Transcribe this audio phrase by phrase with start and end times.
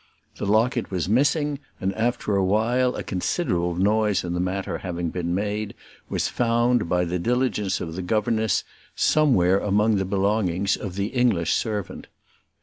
[0.37, 5.11] The locket was missing, and after a while, a considerable noise in the matter having
[5.11, 5.75] been made,
[6.09, 8.63] was found, by the diligence of the governess,
[8.95, 12.07] somewhere among the belongings of the English servant.